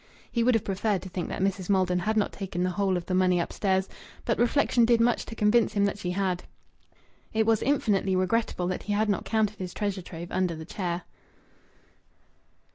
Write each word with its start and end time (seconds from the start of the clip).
He 0.31 0.43
would 0.43 0.55
have 0.55 0.63
preferred 0.65 1.03
to 1.03 1.09
think 1.09 1.29
that 1.29 1.43
Mrs. 1.43 1.69
Maldon 1.69 1.99
had 1.99 2.17
not 2.17 2.31
taken 2.33 2.63
the 2.63 2.71
whole 2.71 2.97
of 2.97 3.05
the 3.05 3.13
money 3.13 3.39
upstairs, 3.39 3.87
but 4.25 4.39
reflection 4.39 4.83
did 4.83 4.99
much 4.99 5.25
to 5.27 5.35
convince 5.35 5.73
him 5.73 5.85
that 5.85 5.99
she 5.99 6.09
had. 6.09 6.43
It 7.33 7.45
was 7.45 7.61
infinitely 7.61 8.15
regrettable 8.15 8.65
that 8.69 8.81
he 8.81 8.93
had 8.93 9.09
not 9.09 9.25
counted 9.25 9.59
his 9.59 9.75
treasure 9.75 10.01
trove 10.01 10.31
under 10.31 10.55
the 10.55 10.65
chair. 10.65 11.03